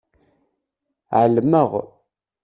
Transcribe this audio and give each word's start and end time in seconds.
Ɛelmeɣ. 1.21 1.71